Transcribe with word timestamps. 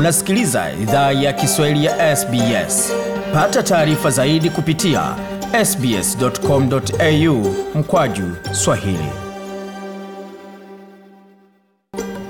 Unasikiliza 0.00 0.66
idhaa 0.82 1.12
ya 1.12 1.32
Kiswahili 1.32 1.84
ya 1.84 2.16
SBS. 2.16 2.92
Pata 3.34 3.62
taarifa 3.62 4.10
zaidi 4.10 4.50
kupitia 4.50 5.02
sbs.com.au 5.64 7.54
mkwaju 7.74 8.36
swahili. 8.52 9.08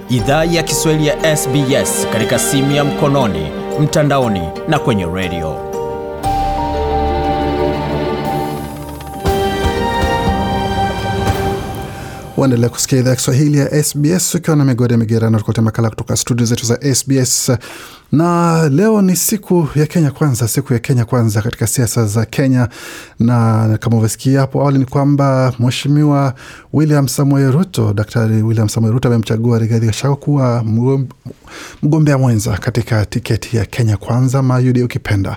Idhaa 0.08 0.44
ya 0.44 0.62
Kiswahili 0.62 1.06
ya 1.06 1.36
SBS 1.36 2.06
katika 2.12 2.38
simu 2.38 2.72
ya 2.72 2.84
mkononi, 2.84 3.46
mtandaoni 3.80 4.48
na 4.68 4.78
kwenye 4.78 5.06
redio. 5.06 5.69
Waendelea 12.40 12.68
kusikia 12.68 12.98
idhaa 12.98 13.10
ya 13.10 13.16
Kiswahili 13.16 13.58
ya 13.58 13.82
SBS 13.84 14.34
ukiwa 14.34 14.56
na 14.56 14.64
migode 14.64 14.96
migerano, 14.96 15.38
tukuletea 15.38 15.64
makala 15.64 15.90
kutoka 15.90 16.16
studio 16.16 16.46
zetu 16.46 16.66
za 16.66 16.94
SBS 16.94 17.52
na 18.12 18.68
leo 18.68 19.02
ni 19.02 19.16
siku 19.16 19.68
ya 19.74 19.86
Kenya 19.86 20.10
Kwanza, 20.10 20.48
siku 20.48 20.72
ya 20.72 20.78
Kenya 20.78 21.04
Kwanza 21.04 21.42
katika 21.42 21.66
siasa 21.66 22.06
za 22.06 22.24
Kenya. 22.26 22.68
Na 23.18 23.78
kama 23.80 23.96
uvyosikia 23.96 24.40
hapo 24.40 24.60
awali 24.60 24.78
ni 24.78 24.84
kwamba 24.84 25.52
Mheshimiwa 25.58 26.34
William 26.72 27.08
Samoei 27.08 27.50
Ruto, 27.50 27.92
Daktari 27.92 28.42
William 28.42 28.68
Samoei 28.68 28.92
Ruto 28.92 29.08
amemchagua 29.08 29.58
Rigathi 29.58 29.86
Gachagua 29.86 30.16
kuwa 30.16 30.64
mgombea 31.82 32.18
mwenza 32.18 32.58
katika 32.58 33.06
tiketi 33.06 33.56
ya 33.56 33.64
Kenya 33.64 33.96
Kwanza 33.96 34.38
ama 34.38 34.56
UDA 34.58 34.84
ukipenda. 34.84 35.36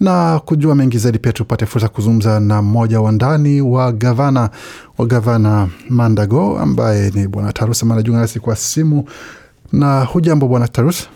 Na 0.00 0.40
kujua 0.44 0.74
mengi 0.74 0.98
zaidi, 0.98 1.18
pia 1.18 1.32
tupate 1.32 1.66
fursa 1.66 1.88
kuzungumza 1.88 2.40
na 2.40 2.62
mmoja 2.62 3.00
wa 3.00 3.12
ndani 3.12 3.60
wa 3.60 3.92
gavana 3.92 4.50
wa 4.98 5.06
gavana 5.06 5.68
Mandago 5.88 6.58
ambaye 6.58 7.10
ni 7.10 7.28
Bwana 7.28 7.52
Tarus 7.52 7.82
ambaye 7.82 7.96
anajiunga 7.98 8.20
nasi 8.20 8.40
kwa 8.40 8.56
simu. 8.56 9.04
Na 9.72 10.04
hujambo 10.04 10.48
Bwana 10.48 10.68
Tarus? 10.68 11.08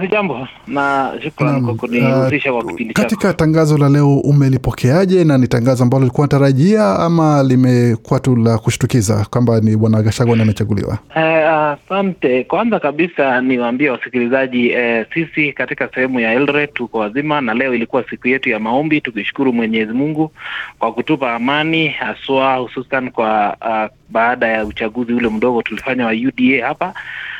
Sijambo 0.00 0.48
na 0.66 1.12
shukrani 1.22 1.60
kwa 1.60 1.74
kunihusisha 1.74 2.52
kwa 2.52 2.64
kipindi 2.64 2.94
chako. 2.94 3.02
Katika 3.08 3.32
tangazo 3.34 3.78
la 3.78 3.88
leo 3.88 4.14
umelipokeaje, 4.18 5.24
na 5.24 5.38
ni 5.38 5.48
tangazo 5.48 5.82
ambalo 5.84 6.00
lilikuwa 6.00 6.24
natarajia 6.26 6.98
ama 6.98 7.42
limekuwa 7.42 8.20
tu 8.20 8.36
la 8.36 8.58
kushtukiza 8.58 9.26
kwamba 9.30 9.60
ni 9.60 9.76
bwana 9.76 10.02
Gachagua 10.02 10.32
amechaguliwa? 10.42 10.98
Asante. 11.72 12.40
Uh, 12.40 12.46
kwanza 12.46 12.80
kabisa 12.80 13.40
niwaambie 13.40 13.90
wasikilizaji 13.90 14.70
eh, 14.70 15.06
sisi 15.14 15.52
katika 15.52 15.88
sehemu 15.94 16.20
ya 16.20 16.32
Eldoret 16.32 16.74
tuko 16.74 16.98
wazima, 16.98 17.40
na 17.40 17.54
leo 17.54 17.74
ilikuwa 17.74 18.04
siku 18.10 18.28
yetu 18.28 18.48
ya 18.50 18.58
maombi, 18.58 19.00
tukishukuru 19.00 19.52
Mwenyezi 19.52 19.92
Mungu 19.92 20.30
kwa 20.78 20.92
kutupa 20.92 21.34
amani, 21.34 21.88
haswa 21.88 22.56
hususan 22.56 23.10
kwa 23.10 23.56
uh, 23.60 23.96
baada 24.10 24.46
ya 24.48 24.64
uchaguzi 24.64 25.12
ule 25.12 25.28
mdogo 25.28 25.62
tulifanya 25.62 26.06
wa 26.06 26.12
UDA 26.12 26.66
hapa 26.66 26.94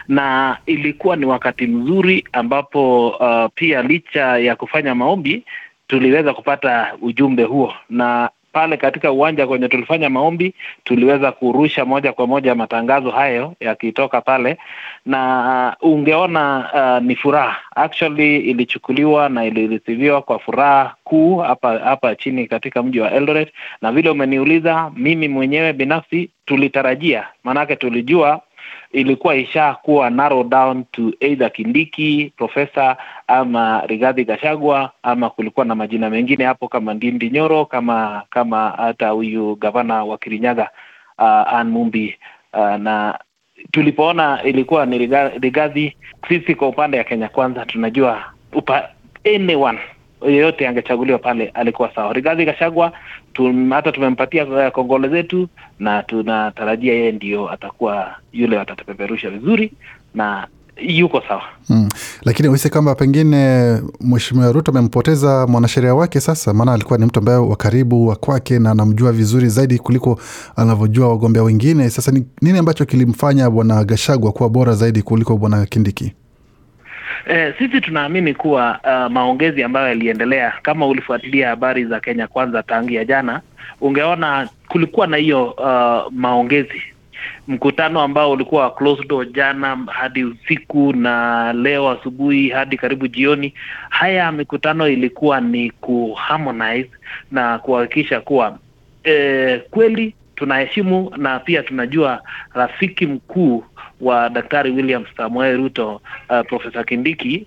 na 0.09 0.57
ilikuwa 0.67 1.17
ni 1.17 1.27
wakati 1.27 1.67
mzuri 1.67 2.25
ambapo 2.33 3.09
uh, 3.09 3.47
pia 3.55 3.83
licha 3.83 4.39
ya 4.39 4.57
kufanya 4.57 4.95
maombi 4.95 5.45
tuliweza 5.87 6.35
kupata 6.35 6.95
ujumbe 7.03 7.43
huo, 7.43 7.75
na 7.91 8.31
pale 8.53 8.77
katika 8.77 9.13
uwanja 9.13 9.47
kwenye 9.47 9.69
tulifanya 9.69 10.11
maombi 10.11 10.55
tuliweza 10.85 11.33
kurusha 11.33 11.85
moja 11.85 12.13
kwa 12.13 12.27
moja 12.27 12.55
matangazo 12.55 13.11
hayo 13.11 13.55
yakitoka 13.61 14.21
pale, 14.21 14.59
na 15.07 15.77
uh, 15.83 15.91
ungeona 15.93 16.71
uh, 16.75 17.07
ni 17.07 17.17
furaha. 17.17 17.57
Actually, 17.77 18.37
ilichukuliwa 18.37 19.29
na 19.29 19.45
ilirithiviwa 19.45 20.23
kwa 20.23 20.39
furaha 20.39 20.95
kuu 21.05 21.37
hapa 21.37 21.79
hapa 21.79 22.15
chini 22.15 22.47
katika 22.47 22.83
mji 22.83 23.01
wa 23.01 23.11
Eldoret, 23.11 23.53
na 23.83 23.93
vile 23.93 24.11
umeniuliza 24.11 24.91
mimi 24.97 25.29
mwenyewe 25.29 25.73
binafsi 25.73 26.31
tulitarajia, 26.45 27.27
maanake 27.45 27.77
tulijua 27.77 28.41
ilikuwa 28.93 29.37
ishakuwa 29.37 30.11
narrow 30.11 30.45
down 30.45 30.85
to 30.93 31.13
either 31.21 31.53
Kindiki, 31.53 32.33
Profesa 32.37 32.97
ama 33.27 33.83
Rigathi 33.87 34.25
Gachagua, 34.25 34.91
ama 35.03 35.31
kulikuwa 35.31 35.67
na 35.67 35.75
majina 35.75 36.11
mengine 36.11 36.45
hapo 36.45 36.69
kama 36.69 36.95
Ndindi 36.95 37.31
Nyoro, 37.31 37.65
kama 37.65 38.23
kama 38.31 38.71
hata 38.71 39.09
huyu 39.09 39.57
gavana 39.57 40.05
wa 40.05 40.19
Kirinyaga 40.19 40.71
uh, 41.19 41.55
Ann 41.55 41.69
Mumbi. 41.71 42.17
Uh, 42.53 42.77
na 42.77 43.19
tulipoona 43.71 44.43
ilikuwa 44.43 44.87
ni 44.87 44.99
Rigathi, 45.41 45.97
sisi 46.29 46.55
kwa 46.55 46.69
upande 46.69 46.97
ya 46.97 47.05
Kenya 47.05 47.29
Kwanza 47.29 47.67
tunajua 47.67 48.25
upa, 48.53 48.89
anyone 49.25 49.79
yeyote 50.29 50.69
angechaguliwa 50.69 51.19
pale 51.19 51.49
alikuwa 51.49 51.95
sawa. 51.95 52.13
Rigathi 52.13 52.45
Gachagua 52.45 52.93
tum, 53.33 53.71
hata 53.71 53.93
tumempatia 53.93 54.71
kongole 54.71 55.09
zetu 55.09 55.49
na 55.79 56.03
tunatarajia 56.03 56.93
yeye 56.95 57.13
ndio 57.13 57.51
atakuwa 57.53 58.15
yule 58.33 58.61
atatupeperusha 58.61 59.31
vizuri 59.31 59.73
na 60.15 60.47
yuko 60.81 61.23
sawa. 61.29 61.43
mm. 61.69 61.89
Lakini 62.23 62.49
uhisi 62.49 62.71
kwamba 62.71 62.95
pengine 62.95 63.73
Mheshimiwa 64.01 64.53
Ruto 64.53 64.71
amempoteza 64.71 65.47
mwanasheria 65.47 65.95
wake 65.95 66.21
sasa, 66.21 66.55
maana 66.55 66.73
alikuwa 66.73 66.99
ni 66.99 67.05
mtu 67.07 67.19
ambaye 67.19 67.39
wa 67.39 67.57
karibu 67.57 68.07
wa 68.09 68.17
kwake 68.17 68.59
na 68.59 68.71
anamjua 68.71 69.13
vizuri 69.13 69.49
zaidi 69.49 69.79
kuliko 69.79 70.21
anavyojua 70.57 71.09
wagombea 71.09 71.43
wengine. 71.43 71.91
Sasa 71.91 72.13
ni 72.13 72.25
nini 72.43 72.59
ambacho 72.59 72.85
kilimfanya 72.85 73.51
bwana 73.51 73.85
Gashagwa 73.85 74.33
kuwa 74.33 74.49
bora 74.49 74.73
zaidi 74.75 75.03
kuliko 75.03 75.37
bwana 75.37 75.67
Kindiki? 75.67 76.13
Eh, 77.27 77.55
sisi 77.59 77.81
tunaamini 77.81 78.35
kuwa 78.35 78.79
uh, 78.85 79.13
maongezi 79.13 79.63
ambayo 79.63 79.89
yaliendelea, 79.89 80.53
kama 80.63 80.87
ulifuatilia 80.87 81.49
habari 81.49 81.85
za 81.85 82.01
Kenya 82.01 82.27
Kwanza 82.27 82.63
tangia 82.63 83.05
jana, 83.05 83.41
ungeona 83.81 84.49
kulikuwa 84.69 85.07
na 85.07 85.17
hiyo 85.17 85.51
uh, 85.51 86.13
maongezi, 86.13 86.83
mkutano 87.49 88.01
ambao 88.01 88.31
ulikuwa 88.31 88.71
closed 88.71 89.09
door 89.09 89.27
jana 89.33 89.79
hadi 89.87 90.25
usiku 90.25 90.93
na 90.93 91.53
leo 91.53 91.91
asubuhi 91.91 92.49
hadi 92.49 92.77
karibu 92.77 93.09
jioni. 93.09 93.55
Haya 93.91 94.33
mikutano 94.33 94.89
ilikuwa 94.89 95.41
ni 95.41 95.71
kuharmonize 95.71 96.91
na 97.31 97.59
kuhakikisha 97.59 98.21
kuwa 98.21 98.59
eh, 99.05 99.63
kweli 99.71 100.15
tunaheshimu 100.43 101.13
na 101.17 101.39
pia 101.41 101.63
tunajua 101.63 102.23
rafiki 102.55 103.07
mkuu 103.07 103.65
wa 104.01 104.29
Daktari 104.29 104.71
William 104.71 105.05
Samoei 105.17 105.57
Ruto 105.57 106.01
uh, 106.31 106.41
Profesa 106.49 106.85
Kindiki, 106.85 107.47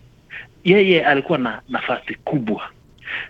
yeye 0.63 1.05
alikuwa 1.05 1.37
na 1.37 1.61
nafasi 1.69 2.15
kubwa, 2.15 2.61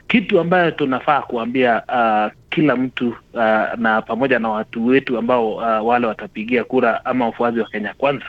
kitu 0.08 0.40
ambayo 0.40 0.72
tunafaa 0.72 1.22
kuambia 1.22 1.84
uh, 1.88 2.34
kila 2.50 2.76
mtu 2.76 3.08
uh, 3.34 3.44
na 3.78 4.02
pamoja 4.08 4.40
na 4.40 4.50
watu 4.50 4.86
wetu 4.86 5.18
ambao 5.18 5.56
uh, 5.56 5.88
wale 5.88 6.08
watapigia 6.08 6.64
kura 6.64 7.06
ama 7.06 7.26
wafuazi 7.26 7.60
wa 7.60 7.70
Kenya 7.70 7.94
Kwanza 7.94 8.26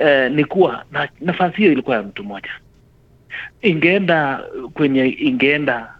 uh, 0.00 0.32
ni 0.36 0.44
kuwa 0.44 0.84
na, 0.92 1.08
nafasi 1.20 1.56
hiyo 1.56 1.72
ilikuwa 1.72 1.96
ya 1.96 2.02
mtu 2.02 2.24
mmoja. 2.24 2.50
Ingeenda 3.62 4.40
kwenye 4.74 5.06
ingeenda 5.08 5.94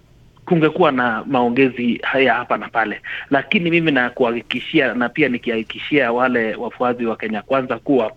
kungekuwa 0.52 0.92
na 0.92 1.24
maongezi 1.26 2.00
haya 2.02 2.34
hapa 2.34 2.56
na 2.58 2.68
pale, 2.68 3.00
lakini 3.30 3.70
mimi 3.70 3.92
nakuhakikishia 3.92 4.94
na 4.94 5.08
pia 5.08 5.28
nikihakikishia 5.28 6.12
wale 6.12 6.54
wafuazi 6.54 7.06
wa 7.06 7.16
Kenya 7.16 7.42
Kwanza 7.42 7.78
kuwa 7.78 8.12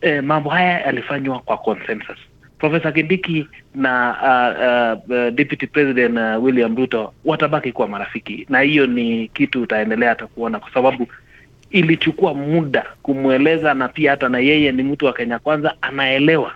eh, 0.00 0.22
mambo 0.24 0.50
haya 0.50 0.80
yalifanywa 0.80 1.38
kwa 1.38 1.58
consensus. 1.58 2.16
Profesa 2.58 2.92
Kindiki 2.92 3.48
na 3.74 4.16
uh, 4.22 5.10
uh, 5.10 5.28
Deputy 5.30 5.66
President 5.66 6.18
uh, 6.18 6.44
William 6.44 6.76
Ruto 6.76 7.12
watabaki 7.24 7.72
kuwa 7.72 7.88
marafiki, 7.88 8.46
na 8.48 8.60
hiyo 8.60 8.86
ni 8.86 9.28
kitu 9.28 9.62
utaendelea 9.62 10.08
hata 10.08 10.26
kuona, 10.26 10.58
kwa 10.58 10.70
sababu 10.74 11.06
ilichukua 11.70 12.34
muda 12.34 12.84
kumweleza, 13.02 13.74
na 13.74 13.88
pia 13.88 14.10
hata 14.10 14.28
na 14.28 14.38
yeye 14.38 14.72
ni 14.72 14.82
mtu 14.82 15.06
wa 15.06 15.12
Kenya 15.12 15.38
Kwanza, 15.38 15.74
anaelewa 15.80 16.52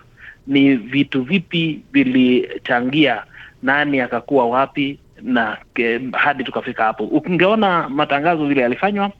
ni 0.47 0.75
vitu 0.75 1.21
vipi 1.23 1.81
vilichangia 1.91 3.23
nani 3.63 3.99
akakuwa 4.01 4.47
wapi 4.47 4.99
na 5.23 5.57
ke, 5.73 5.99
hadi 6.11 6.43
tukafika 6.43 6.83
hapo. 6.83 7.03
Ukingeona 7.03 7.89
matangazo 7.89 8.45
vile 8.47 8.61
yalifanywa, 8.61 9.11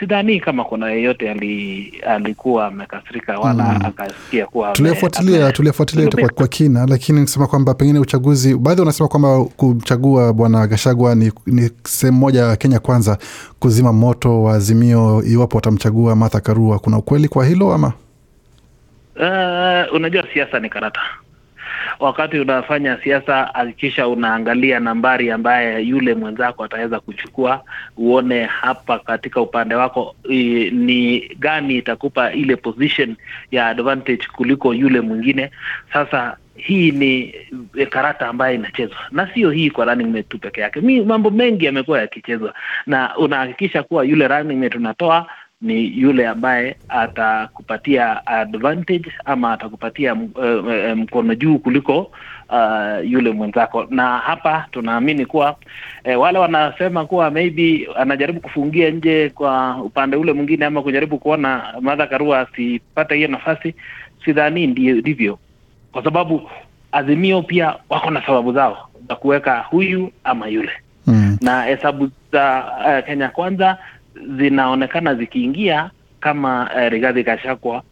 sidhani 0.00 0.40
kama 0.40 0.64
kuna 0.64 0.90
yeyote 0.90 1.30
ali, 1.30 1.92
alikuwa 2.06 2.66
amekasirika 2.66 3.38
wala 3.38 3.64
mm. 3.64 3.86
akasikia 3.86 4.46
kuwa 4.46 4.72
tulifuatilia 4.72 5.52
tulifuatilia 5.52 6.08
kwa, 6.08 6.28
kwa 6.28 6.48
kina, 6.48 6.86
lakini 6.86 7.20
nisema 7.20 7.46
kwamba 7.46 7.74
pengine 7.74 7.98
uchaguzi, 7.98 8.54
baadhi 8.56 8.80
wanasema 8.80 9.08
kwamba 9.08 9.44
kumchagua 9.44 10.32
bwana 10.32 10.66
Gashagwa 10.66 11.14
ni, 11.14 11.32
ni 11.46 11.70
sehemu 11.84 12.18
moja 12.18 12.40
ya 12.42 12.56
Kenya 12.56 12.78
Kwanza 12.78 13.18
kuzima 13.58 13.92
moto 13.92 14.42
wa 14.42 14.54
Azimio 14.54 15.22
iwapo 15.26 15.56
watamchagua 15.56 16.16
Martha 16.16 16.40
Karua. 16.40 16.78
Kuna 16.78 16.98
ukweli 16.98 17.28
kwa 17.28 17.46
hilo 17.46 17.72
ama? 17.72 17.92
Uh, 19.16 19.94
unajua 19.94 20.24
siasa 20.34 20.60
ni 20.60 20.68
karata 20.68 21.00
wakati 22.00 22.38
unafanya 22.38 22.98
siasa 23.04 23.50
hakikisha 23.54 24.08
unaangalia 24.08 24.80
nambari 24.80 25.30
ambaye 25.30 25.82
yule 25.82 26.14
mwenzako 26.14 26.64
ataweza 26.64 27.00
kuchukua, 27.00 27.64
uone 27.96 28.44
hapa 28.44 28.98
katika 28.98 29.40
upande 29.40 29.74
wako 29.74 30.14
ni 30.72 31.28
gani 31.38 31.76
itakupa 31.76 32.32
ile 32.32 32.56
position 32.56 33.16
ya 33.50 33.66
advantage 33.66 34.26
kuliko 34.32 34.74
yule 34.74 35.00
mwingine. 35.00 35.50
Sasa 35.92 36.36
hii 36.56 36.90
ni 36.90 37.34
karata 37.90 38.28
ambayo 38.28 38.54
inachezwa 38.54 38.98
na 39.10 39.34
sio 39.34 39.50
hii 39.50 39.70
kwa 39.70 39.84
running 39.84 40.06
mate 40.08 40.22
tu 40.22 40.38
peke 40.38 40.60
yake. 40.60 40.80
Mi 40.80 41.00
mambo 41.00 41.30
mengi 41.30 41.64
yamekuwa 41.64 42.00
yakichezwa, 42.00 42.54
na 42.86 43.16
unahakikisha 43.16 43.82
kuwa 43.82 44.04
yule 44.04 44.28
running 44.28 44.56
mate 44.58 44.78
unatoa 44.78 45.26
ni 45.60 46.00
yule 46.00 46.28
ambaye 46.28 46.76
atakupatia 46.88 48.26
advantage 48.26 49.12
ama 49.24 49.52
atakupatia 49.52 50.14
uh, 50.14 50.20
uh, 50.64 50.96
mkono 50.96 51.34
juu 51.34 51.58
kuliko 51.58 51.98
uh, 52.50 53.10
yule 53.10 53.30
mwenzako, 53.32 53.86
na 53.90 54.18
hapa 54.18 54.66
tunaamini 54.70 55.26
kuwa 55.26 55.56
eh, 56.04 56.20
wale 56.20 56.38
wanasema 56.38 57.04
kuwa 57.06 57.30
maybe 57.30 57.88
anajaribu 57.96 58.40
kufungia 58.40 58.90
nje 58.90 59.30
kwa 59.30 59.76
upande 59.82 60.16
ule 60.16 60.32
mwingine 60.32 60.64
ama 60.64 60.82
kujaribu 60.82 61.18
kuona 61.18 61.74
Martha 61.80 62.06
Karua 62.06 62.40
asipate 62.40 63.14
hiyo 63.16 63.28
nafasi, 63.28 63.74
sidhani 64.24 64.66
ndivyo, 64.66 65.38
kwa 65.92 66.04
sababu 66.04 66.50
Azimio 66.92 67.42
pia 67.42 67.74
wako 67.88 68.10
na 68.10 68.26
sababu 68.26 68.52
zao 68.52 68.88
za 69.08 69.14
kuweka 69.16 69.58
huyu 69.58 70.12
ama 70.24 70.48
yule. 70.48 70.72
Mm. 71.06 71.38
na 71.42 71.62
hesabu 71.62 72.10
za 72.32 72.64
uh, 72.86 73.06
Kenya 73.06 73.28
Kwanza 73.28 73.78
zinaonekana 74.38 75.14
zikiingia 75.14 75.90
kama 76.20 76.70
uh, 76.76 76.88
Rigathi 76.92 77.22
Gachagua 77.22 77.82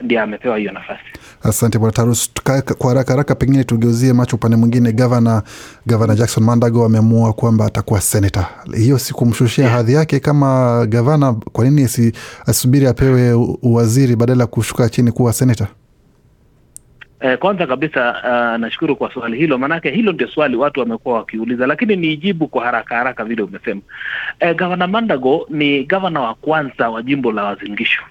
ndiye 0.00 0.20
amepewa 0.20 0.58
hiyo 0.58 0.72
nafasi. 0.72 1.02
Asante 1.42 1.78
bwana 1.78 1.92
Tarus. 1.92 2.30
Kwa 2.78 2.88
haraka 2.88 3.12
haraka, 3.12 3.34
pengine 3.34 3.64
tugeuzie 3.64 4.12
macho 4.12 4.36
upande 4.36 4.56
mwingine. 4.56 4.92
Gavana 4.92 5.42
gavana 5.86 6.14
Jackson 6.14 6.44
Mandago 6.44 6.84
ameamua 6.84 7.32
kwamba 7.32 7.66
atakuwa 7.66 8.00
senata. 8.00 8.46
Hiyo 8.76 8.98
si 8.98 9.14
kumshushia 9.14 9.68
hadhi 9.68 9.92
yake 9.92 10.20
kama 10.20 10.86
gavana? 10.86 11.32
Kwa 11.32 11.64
nini 11.64 12.12
asubiri 12.46 12.86
apewe 12.86 13.32
uwaziri 13.62 14.16
badala 14.16 14.42
ya 14.42 14.46
kushuka 14.46 14.88
chini 14.88 15.12
kuwa 15.12 15.32
senata? 15.32 15.66
Eh, 17.22 17.38
kwanza 17.38 17.66
kabisa 17.66 18.10
uh, 18.24 18.60
nashukuru 18.60 18.96
kwa 18.96 19.12
swali 19.12 19.36
hilo, 19.38 19.58
maanake 19.58 19.90
hilo 19.90 20.12
ndio 20.12 20.28
swali 20.28 20.56
watu 20.56 20.80
wamekuwa 20.80 21.14
wakiuliza, 21.18 21.66
lakini 21.66 21.96
nijibu 21.96 22.48
kwa 22.48 22.64
haraka 22.64 22.96
haraka 22.96 23.24
vile 23.24 23.42
umesema. 23.42 23.80
Eh, 24.40 24.54
gavana 24.56 24.86
Mandago 24.86 25.46
ni 25.50 25.84
gavana 25.84 26.20
wa 26.20 26.34
kwanza 26.34 26.90
wa 26.90 27.02
jimbo 27.02 27.32
la 27.32 27.44
Uasin 27.44 27.76
Gishu 27.76 28.02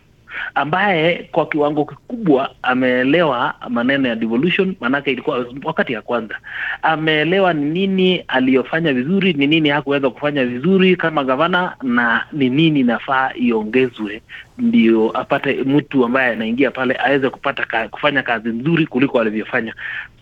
ambaye 0.56 1.30
kwa 1.32 1.46
kiwango 1.46 1.86
kikubwa 1.86 2.52
ameelewa 2.64 3.54
maneno 3.70 4.08
ya 4.10 4.16
devolution, 4.16 4.76
maanake 4.80 5.12
ilikuwa 5.12 5.46
wakati 5.64 5.94
ya 5.94 6.02
kwanza. 6.02 6.36
Ameelewa 6.82 7.54
ni 7.54 7.66
nini 7.70 8.24
aliyofanya 8.28 8.94
vizuri, 8.94 9.34
ni 9.34 9.48
nini 9.48 9.70
hakuweza 9.70 10.10
kufanya 10.10 10.46
vizuri 10.46 10.96
kama 10.96 11.24
gavana, 11.24 11.76
na 11.84 12.26
ni 12.32 12.50
nini 12.50 12.84
nafaa 12.84 13.32
iongezwe 13.36 14.22
ndio 14.58 15.18
apate 15.18 15.54
mtu 15.54 16.06
ambaye 16.06 16.32
anaingia 16.32 16.72
pale 16.72 16.96
aweze 17.04 17.30
kupata 17.30 17.66
ka, 17.66 17.88
kufanya 17.88 18.24
kazi 18.24 18.50
nzuri 18.50 18.88
kuliko 18.88 19.20
alivyofanya. 19.22 19.74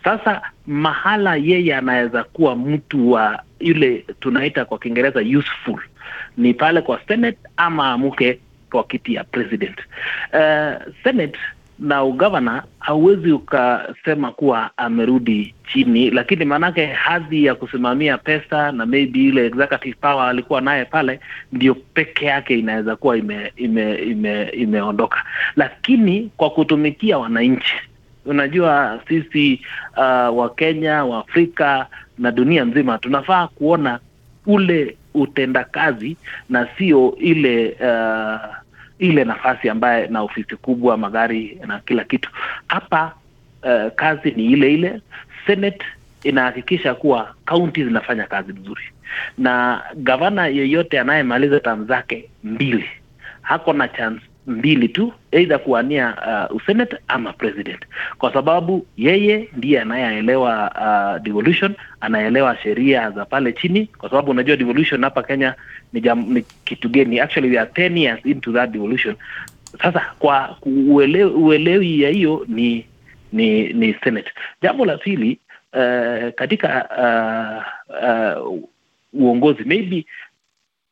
Sasa 0.04 0.42
mahala 0.66 1.36
yeye 1.36 1.76
anaweza 1.76 2.24
kuwa 2.24 2.56
mtu 2.56 3.12
wa 3.12 3.42
yule 3.60 4.04
tunaita 4.20 4.64
kwa 4.64 4.78
Kiingereza 4.78 5.20
useful 5.20 5.80
ni 6.36 6.54
pale 6.54 6.80
kwa 6.82 7.00
Senate 7.08 7.38
ama 7.56 7.92
amuke 7.92 8.38
kwa 8.70 8.84
kiti 8.84 9.14
ya 9.14 9.24
president. 9.24 9.78
Uh, 10.32 10.92
Senate 11.04 11.38
na 11.78 12.04
ugavana 12.04 12.62
hauwezi 12.78 13.32
ukasema 13.32 14.32
kuwa 14.32 14.70
amerudi 14.76 15.54
chini, 15.72 16.10
lakini 16.10 16.44
maanake 16.44 16.86
hadhi 16.86 17.44
ya 17.44 17.54
kusimamia 17.54 18.18
pesa 18.18 18.72
na 18.72 18.86
maybe 18.86 19.18
ile 19.24 19.46
executive 19.46 19.96
power 20.00 20.28
alikuwa 20.28 20.60
naye 20.60 20.84
pale, 20.84 21.20
ndio 21.52 21.74
peke 21.74 22.26
yake 22.26 22.58
inaweza 22.58 22.96
kuwa 22.96 23.16
ime, 23.16 23.52
ime, 23.56 23.94
ime, 23.94 24.42
imeondoka, 24.48 25.24
lakini 25.56 26.30
kwa 26.36 26.50
kutumikia 26.50 27.18
wananchi 27.18 27.74
Unajua 28.24 29.00
sisi 29.08 29.60
uh, 29.96 30.38
Wakenya, 30.38 31.04
Waafrika 31.04 31.86
na 32.18 32.30
dunia 32.30 32.64
nzima 32.64 32.98
tunafaa 32.98 33.46
kuona 33.48 34.00
ule 34.46 34.96
utendakazi 35.14 36.16
na 36.48 36.68
sio 36.78 37.16
ile 37.20 37.68
uh, 37.80 38.59
ile 39.00 39.24
nafasi 39.24 39.68
ambaye 39.68 40.06
na 40.06 40.22
ofisi 40.22 40.56
kubwa, 40.56 40.96
magari 40.96 41.58
na 41.66 41.80
kila 41.80 42.04
kitu. 42.04 42.30
Hapa 42.68 43.14
uh, 43.62 43.92
kazi 43.96 44.30
ni 44.30 44.44
ile 44.46 44.74
ile. 44.74 45.00
Senate 45.46 45.84
inahakikisha 46.22 46.94
kuwa 46.94 47.34
kaunti 47.44 47.84
zinafanya 47.84 48.24
kazi 48.24 48.52
mzuri, 48.52 48.82
na 49.38 49.82
gavana 49.96 50.46
yeyote 50.46 51.00
anayemaliza 51.00 51.60
tamu 51.60 51.84
zake 51.84 52.28
mbili 52.44 52.84
hako 53.42 53.72
na 53.72 53.88
chance 53.88 54.22
mbili 54.50 54.88
tu, 54.88 55.12
aidha 55.32 55.58
kuwania 55.58 56.16
uh, 56.50 56.56
usenate 56.56 56.96
ama 57.08 57.32
president, 57.32 57.80
kwa 58.18 58.32
sababu 58.32 58.86
yeye 58.96 59.48
ndiye 59.56 59.80
anayeelewa 59.80 60.70
uh, 61.16 61.22
devolution, 61.22 61.74
anaelewa 62.00 62.56
sheria 62.56 63.10
za 63.10 63.24
pale 63.24 63.52
chini, 63.52 63.86
kwa 63.86 64.10
sababu 64.10 64.30
unajua 64.30 64.56
devolution 64.56 65.02
hapa 65.04 65.22
Kenya 65.22 65.54
ni, 65.92 66.00
jam, 66.00 66.32
ni 66.32 66.44
kitu 66.64 66.88
geni. 66.88 67.20
Actually 67.20 67.50
we 67.50 67.58
are 67.58 67.70
10 67.70 67.98
years 67.98 68.20
into 68.26 68.52
that 68.52 68.70
devolution. 68.70 69.16
Sasa 69.82 70.02
kwa 70.18 70.56
uelewi, 70.62 71.30
uelewi 71.30 72.00
ya 72.02 72.10
hiyo 72.10 72.44
ni 72.48 72.86
ni 73.32 73.72
ni 73.72 73.94
senate. 73.94 74.30
Jambo 74.62 74.84
la 74.84 74.96
pili 74.98 75.38
uh, 75.72 76.32
katika 76.34 76.88
uh, 76.98 78.46
uh, 78.52 78.62
uongozi 79.12 79.64
maybe 79.64 80.06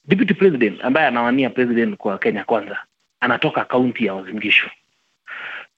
deputy 0.08 0.34
president 0.34 0.84
ambaye 0.84 1.06
anawania 1.06 1.50
president 1.50 1.96
kwa 1.96 2.18
Kenya 2.18 2.44
Kwanza 2.44 2.78
anatoka 3.20 3.64
kaunti 3.64 4.06
ya 4.06 4.14
Uasin 4.14 4.40
Gishu. 4.40 4.70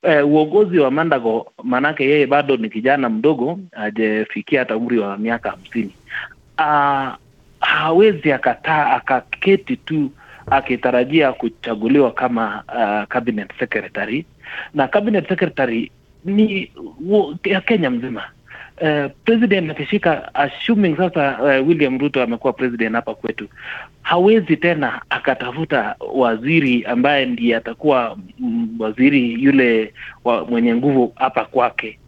Uh, 0.03 0.29
uongozi 0.29 0.79
wa 0.79 0.91
Mandago 0.91 1.53
maanake 1.63 2.05
yeye 2.05 2.27
bado 2.27 2.57
ni 2.57 2.71
kijana 2.71 3.09
mdogo, 3.09 3.59
hajafikia 3.73 4.59
hata 4.61 4.77
umri 4.77 4.99
wa 4.99 5.17
miaka 5.19 5.51
hamsini. 5.51 5.95
Uh, 6.59 7.09
hawezi 7.61 8.33
akataa 8.33 8.87
akaketi 8.91 9.77
tu 9.77 10.11
akitarajia 10.51 11.33
kuchaguliwa 11.33 12.13
kama 12.13 12.63
uh, 12.69 13.09
cabinet 13.09 13.51
secretary, 13.59 14.27
na 14.75 14.89
cabinet 14.89 15.29
secretary 15.29 15.91
ni 16.25 16.73
ya 17.45 17.61
Kenya 17.61 17.91
mzima. 17.91 18.23
Uh, 18.81 19.11
president 19.25 19.71
akishika 19.71 20.35
assuming 20.35 20.97
sasa 20.97 21.38
uh, 21.43 21.69
William 21.69 21.99
Ruto 21.99 22.23
amekuwa 22.23 22.53
president 22.53 22.94
hapa 22.94 23.15
kwetu, 23.15 23.49
hawezi 24.03 24.56
tena 24.56 25.00
akatafuta 25.11 25.94
waziri 26.15 26.85
ambaye 26.85 27.27
ndiye 27.27 27.56
atakuwa 27.56 28.17
mm, 28.38 28.69
waziri 28.79 29.43
yule 29.43 29.93
wa, 30.25 30.44
mwenye 30.44 30.75
nguvu 30.75 31.12
hapa 31.17 31.44
kwake. 31.44 31.99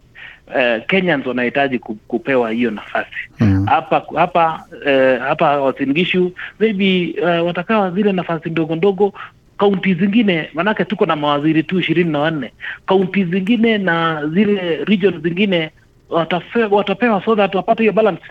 Uh, 0.46 0.86
Kenyans 0.86 1.26
wanahitaji 1.26 1.78
kupewa 1.78 2.50
hiyo 2.50 2.70
nafasi 2.70 3.10
Mm. 3.40 3.66
hapa 3.66 4.02
hapa 4.16 4.64
uh, 4.86 5.22
hapa 5.22 5.62
Uasin 5.62 5.92
Gishu 5.92 6.32
maybe 6.60 7.14
uh, 7.22 7.46
watakawa 7.46 7.90
zile 7.90 8.12
nafasi 8.12 8.50
ndogo 8.50 8.76
ndogo 8.76 9.12
kaunti 9.58 9.94
zingine, 9.94 10.50
maanake 10.54 10.84
tuko 10.84 11.06
na 11.06 11.16
mawaziri 11.16 11.62
tu 11.62 11.80
ishirini 11.80 12.10
na 12.10 12.18
wanne 12.18 12.52
kaunti 12.86 13.24
zingine 13.24 13.78
na 13.78 14.26
zile 14.34 14.84
region 14.84 15.22
zingine 15.22 15.70
watafe, 16.12 16.64
watapewa 16.64 17.24
so 17.24 17.36
that 17.36 17.54
wapate 17.54 17.82
hiyo 17.82 17.92
balance 17.92 18.22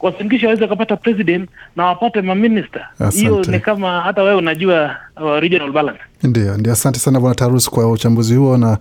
Uasin 0.00 0.44
waweze 0.44 0.66
kupata 0.66 0.96
president 0.96 1.50
na 1.76 1.86
wapate 1.86 2.22
maminista. 2.22 2.88
Hiyo 3.12 3.42
ni 3.44 3.60
kama 3.60 4.00
hata 4.00 4.22
wewe 4.22 4.36
unajua 4.36 4.96
uh, 5.20 5.38
regional 5.38 5.72
balance. 5.72 6.00
Ndio, 6.22 6.56
ndio. 6.56 6.72
Asante 6.72 6.98
sana 6.98 7.20
bwana 7.20 7.34
Tarus 7.34 7.70
kwa 7.70 7.90
uchambuzi 7.90 8.34
huo, 8.34 8.56
na 8.56 8.78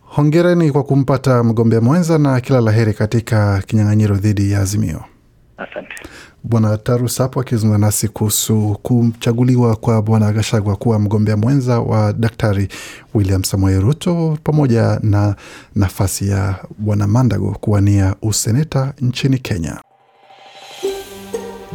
hongereni 0.00 0.70
kwa 0.72 0.82
kumpata 0.82 1.42
mgombea 1.44 1.80
mwenza 1.80 2.18
na 2.18 2.40
kila 2.40 2.60
la 2.60 2.72
heri 2.72 2.94
katika 2.94 3.62
kinyang'anyiro 3.66 4.16
dhidi 4.16 4.52
ya 4.52 4.60
Azimio. 4.60 5.04
Asante. 5.56 5.94
Bwana 6.44 6.78
tarusapo 6.78 7.40
akizungumza 7.40 7.86
nasi 7.86 8.08
kuhusu 8.08 8.76
kuchaguliwa 8.82 9.76
kwa 9.76 10.02
bwana 10.02 10.32
Gashagwa 10.32 10.76
kuwa 10.76 10.98
mgombea 10.98 11.36
mwenza 11.36 11.80
wa 11.80 12.12
Daktari 12.12 12.68
William 13.14 13.44
Samoei 13.44 13.80
Ruto 13.80 14.38
pamoja 14.44 14.98
na 15.02 15.34
nafasi 15.74 16.28
ya 16.28 16.54
bwana 16.78 17.06
Mandago 17.06 17.56
kuwania 17.60 18.14
useneta 18.22 18.92
nchini 19.00 19.38
Kenya. 19.38 19.80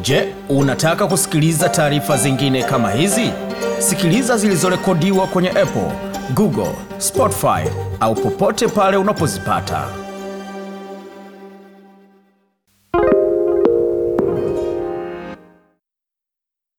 Je, 0.01 0.33
unataka 0.49 1.07
kusikiliza 1.07 1.69
taarifa 1.69 2.17
zingine 2.17 2.63
kama 2.63 2.91
hizi? 2.91 3.31
Sikiliza 3.79 4.37
zilizorekodiwa 4.37 5.27
kwenye 5.27 5.49
Apple, 5.49 5.91
Google, 6.35 6.75
Spotify 6.97 7.69
au 7.99 8.15
popote 8.15 8.67
pale 8.67 8.97
unapozipata. 8.97 10.06